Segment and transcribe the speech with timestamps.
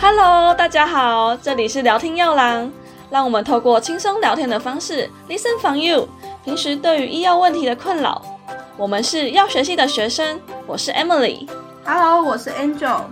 [0.00, 2.70] Hello，大家好，这里是聊天药郎，
[3.10, 6.08] 让我们透过轻松聊天的方式，listen from you。
[6.44, 8.20] 平时对于医药问题的困扰，
[8.76, 11.48] 我们是药学系的学生，我是 Emily。
[11.84, 13.02] Hello，我是 Angel。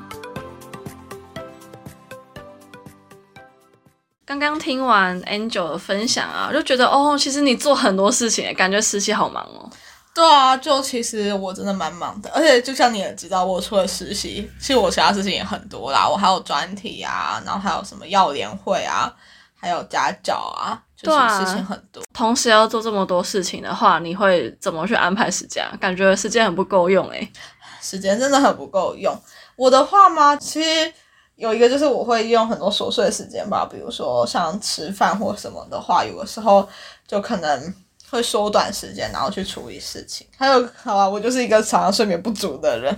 [4.24, 9.68] 刚刚听完 Angel 的分享啊，就觉得哦，其实你做很多事情，感觉实习好忙哦。
[10.14, 16.06] 对啊，就其实我真的蛮忙的，而且就像你也知道，我除了实习，其实我其他事情也很多啦。
[16.06, 19.10] 我还有专题啊，然后还有什么药联会啊，
[19.58, 22.02] 还有家教啊，就是事情很多。
[22.12, 25.74] 同时要做这么多事情的话，你会怎么去安排时间啊？
[25.80, 27.32] 感觉时间很不够用诶。
[27.80, 29.18] 时间真的很不够用。
[29.56, 30.36] 我的话嘛？
[30.36, 30.92] 其实
[31.36, 36.68] 有一个就是我会用很多琐碎的时间吧，比如说像吃饭或什么的话，有的时候
[37.08, 37.74] 就可能
[38.12, 40.26] 会缩短时间，然后去处理事情。
[40.36, 42.94] 还有，好啊，我就是一个常常睡眠不足的人，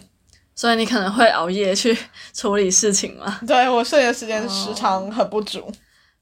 [0.56, 1.96] 所以你可能会熬夜去
[2.32, 3.38] 处理事情嘛。
[3.46, 5.72] 对我睡的时间时长很不足。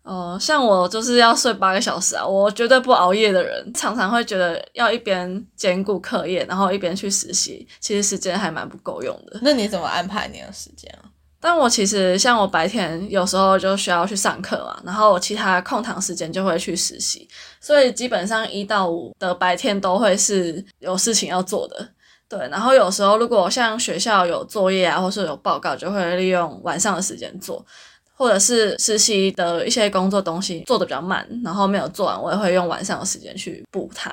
[0.02, 9.38] 哦、像我就是要睡八个小时啊，我绝对不熬夜的人，常常会觉得要一边兼顾课业，然后一边去实习，其实时间还蛮不够用的。
[9.42, 11.08] 那你怎么安排你的时间啊？
[11.44, 17.28] 但我其实像我白天有时候就需要去上课嘛，然后我其他空堂时间就会去实习，
[17.60, 21.88] 所以基本上一到五的白天都会是有事情要做的。
[22.28, 27.66] 对，然后有时候如果像学校有作业啊，或是有报告，就会利用晚上的时间做，
[28.14, 34.10] 或者是实习的一些工作东西做的比较慢，然后没有做完，我也会用晚上的时间去补它。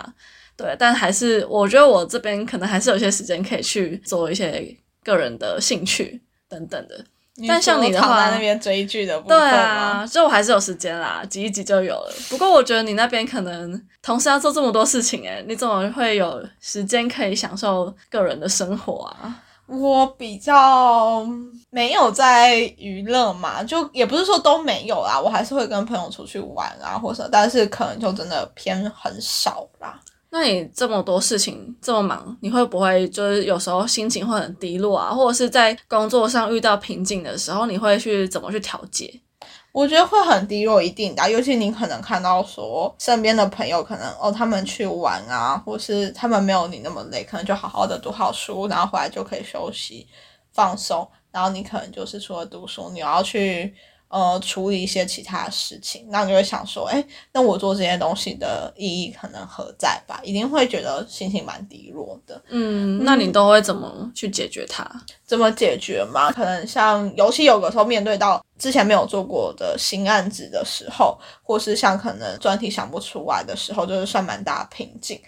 [0.58, 6.20] 对，但还是我觉得我这边可能还是有些时间可以去做一些个人的兴趣
[6.50, 7.06] 等等的。
[7.48, 9.58] 但像你的话躺在那边追剧的部对分吗？
[9.58, 12.14] 啊，就我还是有时间啦，挤一挤就有了。
[12.30, 19.36] 不过我觉得你那边可能同时要做这么多事情，诶，你怎么会有时间可以享受个人的生活啊？
[19.68, 21.24] 我比较
[21.70, 30.00] 没有在娱乐嘛，就也不是说都没有啦，我还是会跟朋友出去玩啊，或者，但是可能就真的偏很少啦。
[30.32, 39.12] 那你这么多事情这么忙，你会不会就是有时候心情会很低落啊，或者是在工作上遇到瓶颈的时候，你会去怎么去调节？
[39.72, 50.08] 我觉得会很低落，一定的啊，尤其你可能看到说身边的朋友可能哦，他们去玩啊，或是他们没有你那么累，可能就好好的读好书，然后回来就可以休息
[50.52, 53.74] 放松，然后你可能就是除了读书，你要去
[54.10, 60.20] 呃处理一些其他的事情，那你就会想说，哎，那我做这些东西的意义可能何在吧？
[60.24, 62.42] 一定会觉得心情蛮低落的。
[62.50, 64.86] 嗯，那你都会怎么去解决它？
[65.26, 66.32] 怎么解决嘛？
[66.32, 75.22] 可能像尤其有的时候面对到之前没有做过的新案子的时候，或是像可能专题想不出来的时候，就是算蛮大的瓶颈。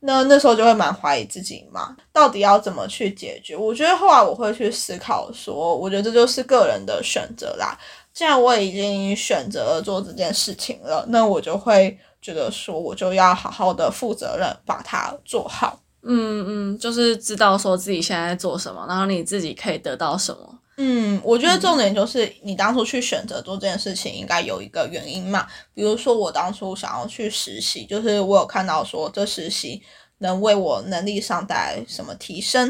[0.00, 3.56] 那那时候就会蛮怀疑自己嘛，到底要怎么去解决？
[3.56, 7.76] 我觉得后来我会去思考说，我觉得这就是个人的选择啦。
[8.18, 15.78] 既然我已经选择了做这件事情了，那我就会觉得说，我就要好好的负责任，把它做好。
[16.02, 20.58] 嗯嗯，就是知道说自己现在在做什么，然后你自己可以得到什么。
[20.78, 25.46] 嗯，我觉得重点就是你当初去选择做这件事情，应该有一个原因嘛。
[25.72, 29.80] 比如说我当初想要去实习，就是我有看到说这实习
[30.18, 32.68] 能为我能力上带来什么提升，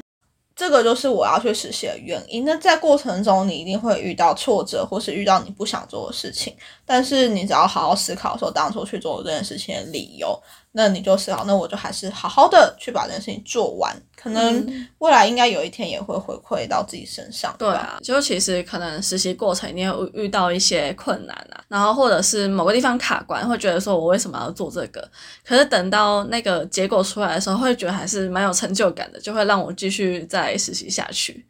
[0.59, 2.45] 这个就是我要去实习的原因。
[2.45, 6.53] 那在过程中，你一定会遇到挫折，或是遇到你不想做的事情，
[6.85, 10.37] 但是你只要好好思考说当初去做这件事情的理由，
[10.79, 17.53] 那你就思考，那我就还是好好的去把这件事情做完，可能未来应该有一天也会回馈到自己身上。
[17.59, 25.11] 对啊，就其实可能实习过程你也会遇到一些困难啊，然后或者是某个地方卡关，会觉得说我为什么要做这个？
[25.45, 31.45] 可是等到那个结果出来的时候，会觉得还是蛮有成就感的，就会让我继续再实习下去。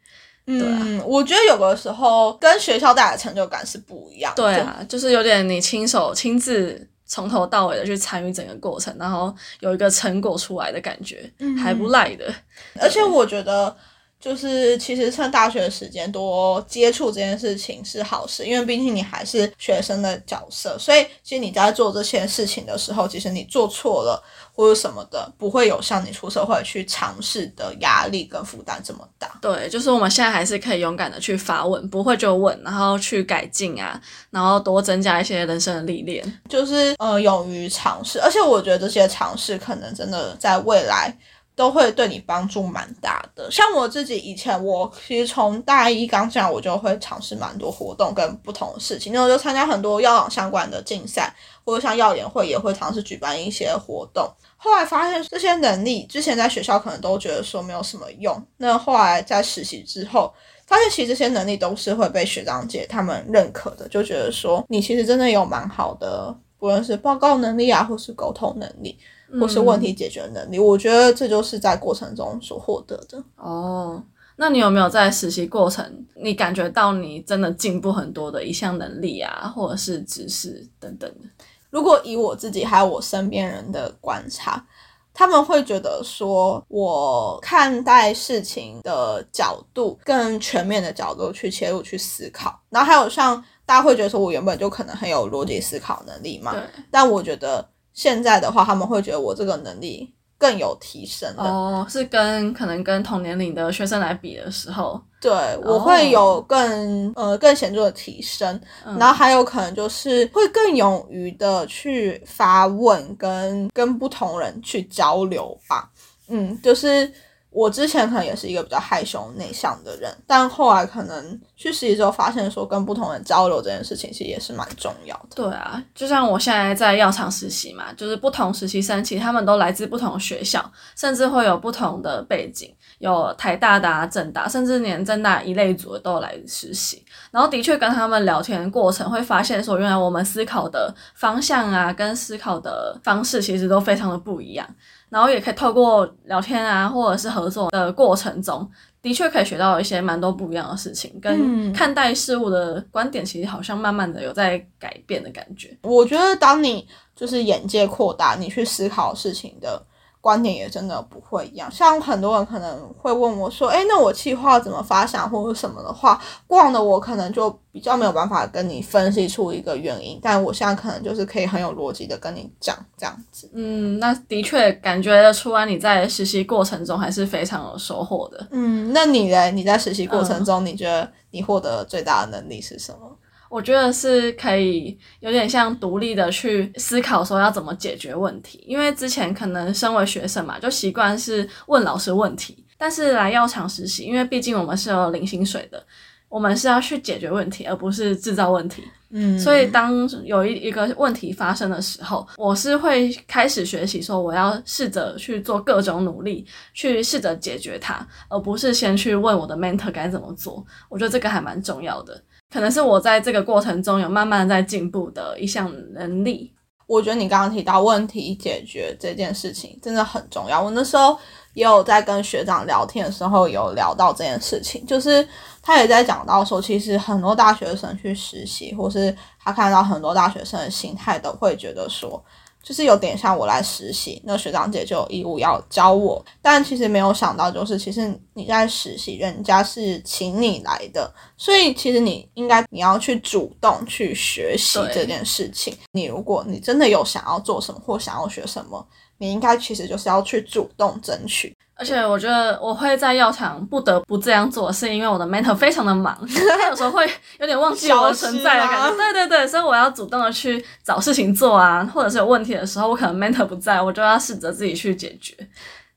[0.47, 4.41] 嗯，我觉得有的时候跟学校带来的成就感是不一样的。
[4.41, 11.27] 对啊，就是有点你亲手亲自从头到尾的去参与整个过程，然后有一个成果出来的感觉，
[11.57, 12.31] 还不赖的。
[12.79, 13.75] 而且我觉得，
[14.19, 24.21] 就是其实趁大学的时间多接触这件事情是好事，因为毕竟你还是学生的角色，所以其实你在做这些事情的时候，其实你做错了
[24.53, 29.39] 或者什么的，不会有像你出社会去尝试的压力跟负担这么大。
[29.41, 33.99] 对，就是我们现在还是可以勇敢的去发问，不会就问，然后去改进啊，
[34.31, 36.39] 然后多增加一些人生的历练。
[36.49, 41.17] 就是呃，勇于尝试，而且我觉得这些尝试可能真的在未来
[41.59, 43.51] 都会对你帮助蛮大的。
[43.51, 51.35] 像我自己以前，我其实从大一刚进来，我就会尝试蛮多活动跟不同的事情，那我就参加很多药网相关的竞赛，
[51.65, 54.25] 或者像药联会也会尝试举办一些活动。
[54.55, 60.33] 后来发现这些能力之前在学校可能都觉得说没有什么用，那后来在实习之后，
[60.65, 68.97] 发现其实这些能力都是会被学长姐他们认可的，就觉得说你其实真的有蛮好的，不论是报告能力啊，或是沟通能力，
[69.39, 73.21] 或是问题解决能力，我觉得这就是在过程中所获得的。
[73.35, 74.01] 哦，
[74.37, 81.27] 那你有没有在实习过程，你感觉到你真的进步很多的一项能力啊，或者是知识等等的？
[81.69, 84.65] 如果以我自己还有我身边人的观察，
[85.13, 96.55] 他们会觉得说，我看待事情的角度更全面的角度去切入去思考，然后还有像大家会觉得说我原本就可能很有逻辑思考能力嘛，
[96.89, 97.67] 但我觉得
[97.99, 101.43] 现在的话，他们会觉得我这个能力更有提升了。
[101.43, 105.29] 哦，是跟可能跟同年龄的学生来比的时候，对，
[105.65, 108.57] 我会有更、呃更显著的提升，
[108.97, 115.91] 然后还有可能就是会更勇于的去发问跟跟不同人去交流吧。
[116.29, 117.11] 嗯，就是
[117.51, 125.29] 我之前可能也是一个比较害羞内向的人，但后来可能去实习之后发现说跟不同人交流这件事情其实也是蛮重要的。
[125.35, 130.63] 对啊，就像我现在在药厂实习嘛，就是不同实习生，其实他们都来自不同学校，
[130.95, 137.03] 甚至会有不同的背景，有台大的、啊、政大，甚至连政大一类组的都有来实习。
[137.31, 144.67] 然后的确跟他们聊天的过程，会发现说，原来我们思考的方向啊，跟思考的方式其实都非常的不一样。
[145.09, 148.69] 然后也可以透过聊天啊，或者是合作的过程中，
[149.01, 155.77] 的确可以学到一些蛮多不一样的事情，跟看待事物的观点，其实好像慢慢的有在改变的感觉。
[155.81, 159.81] 我觉得当你就是眼界扩大，你去思考事情的
[160.21, 161.71] 观点也真的不会一样。
[161.71, 178.47] 像很多人可能会问我说：“哎，那我计划怎么发想或者什么的话，过往的我可能就比较没有办法跟你分析出一个原因，但我现在可能就是可以很有逻辑的跟你讲这样子。”嗯，那的确感觉得出来你在实习过程中还是非常有收获的。
[178.51, 179.49] 嗯，那你呢？
[179.51, 183.15] 你在实习过程中，你觉得你获得最大的能力是什么？
[183.49, 195.83] 我觉得是可以有点像独立的去思考说要怎么解决问题，因为之前可能身为学生嘛，就习惯是问老师问题，但是来药厂实习，因为毕竟我们是有零薪水的，
[196.29, 198.83] 我们是要去解决问题，而不是制造问题。
[199.11, 210.63] 嗯，所以当有一一个问题发生的时候，我是会开始学习说我要试着去做各种努力，去试着解决它，而不是先去问我的 mentor 该怎么做。
[210.89, 212.21] 我觉得这个还蛮重要的。
[212.51, 216.53] 可能是我在这个过程中有慢慢在进步的一项能力。
[216.87, 220.59] 我觉得你刚刚提到问题解决这件事情真的很重要。
[220.59, 221.15] 我那时候
[221.53, 225.27] 也有在跟学长聊天的时候有聊到这件事情，就是
[225.61, 232.23] 他也在讲到说，其实很多大学生去实习，或是他看到很多大学生的心态，都会觉得说。
[232.61, 245.75] 就是有点像我来实习，那学长姐就有义务要教我，但其实没有想到，就是其实你在实习，人家是请你来的，所以其实你应该你要去主动去学习这件事情。
[245.93, 248.85] 你如果你真的有想要做什么或想要学什么，
[249.19, 251.55] 你应该其实就是要去主动争取。
[251.75, 256.13] 而且我觉得我会在药厂不得不这样做，是因为我的 mentor 非常的忙，
[256.59, 258.95] 他有时候会有点忘记我的存在的感觉。
[258.97, 265.33] 对对对，所以我要主动的去找事情做啊，或者是有问题的时候，我可能 mentor 不在，我就要试着自己去解决。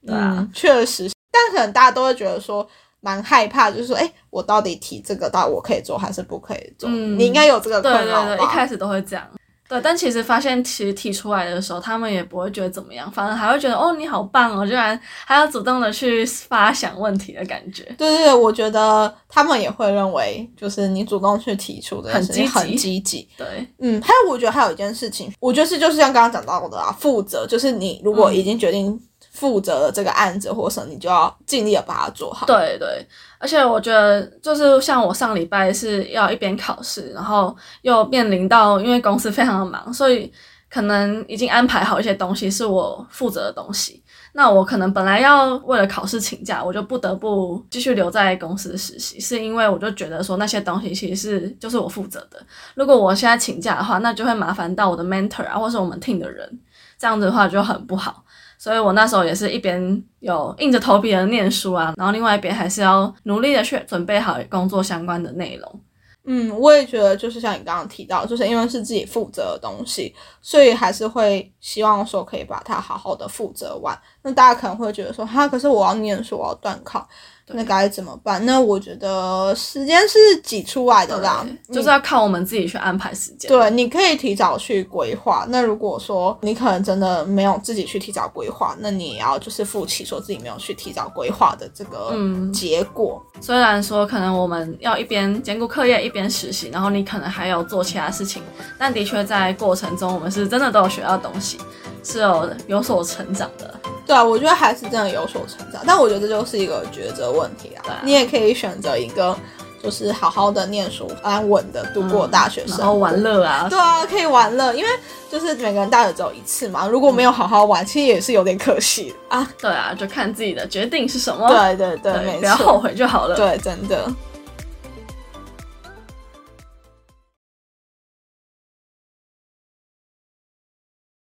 [0.07, 2.65] 对啊，确实，但可能大家都会觉得说
[3.01, 6.89] 蛮害怕，就是说，哎，我到底提这个，到我可以做还是不可以做？
[6.89, 8.37] 嗯，你应该有这个困扰吧？
[8.37, 9.29] 一开始都会这样。
[9.73, 17.83] 对，但其实发现其实提出来的时候，他们也不会觉得怎么样，反而还会觉得哦你好棒哦，居然还要主动的去发想问题的感觉。
[17.97, 23.29] 对对对，我觉得他们也会认为，就是你主动去提出的很积极，很积极。
[23.39, 29.01] 对，嗯，还有我觉得还有一件事情，我觉得是就是像刚刚讲到的啊，负责，就是你如果已经决定
[29.33, 32.47] 负责了这个案子或什么，你就要尽力的把它做好。
[32.47, 33.05] 对对。
[33.39, 40.33] 而且我觉得，就是像我上礼拜是要一边考试，然后又面临到，因为公司非常的忙，所以
[40.71, 44.01] 可能已经安排好一些东西是我负责的东西。
[44.35, 52.39] 那我可能本来要为了考试请假，我就不得不继续留在公司实习，是因为我就觉得说那些东西其实是就是我负责的。
[52.75, 56.61] 如果我现在请假的话，那就会麻烦到我的 mentor 啊，或是我们 team 的人，
[56.99, 58.25] 这样子的话就很不好。
[58.63, 65.81] 所以我那时候也是一边有硬着头皮的念书啊，然后另外一边还是要努力的去准备好工作相关的内容。
[66.27, 74.01] 嗯，我也觉得就是像你刚刚提到，就是因为是自己负责的东西，所以还是会希望说可以把它好好的负责完。
[74.23, 77.09] 那大家可能会觉得说，哈，可是我要念书，我要断考，
[77.55, 78.45] 那该怎么办？
[78.45, 83.49] 那我觉得时间是挤出来的啦，就是要靠我们自己去安排时间。
[83.49, 85.47] 对，你可以提早去规划。
[85.49, 92.15] 那如果说你可能真的没有自己去提早规划，那你也要就是负起说自己没有去提早规划的这个
[92.53, 93.23] 结果。
[93.41, 98.43] 虽然说可能我们要一边兼顾课业一边实习，然后你可能还有做其他事情，
[98.79, 101.59] 但的确在过程中我们是真的都有学到东西，
[102.05, 103.81] 是有有所成长的。
[104.07, 108.01] 对啊，我觉得还是真的有所成长，但我觉得这就是一个抉择问题啊。
[108.03, 109.37] 你也可以选择一个，
[109.83, 113.67] 就是好好的念书，安稳的度过大学生，然后玩乐啊。
[113.71, 114.89] 对啊，可以玩乐，因为
[115.31, 119.49] 就是每个人大学只有一次嘛，如果没有好好玩，其实也是有点可惜啊。
[119.61, 121.49] 对啊，就看自己的决定是什么。
[121.49, 123.37] 对对对，不要后悔就好了。
[123.37, 124.11] 对，真的。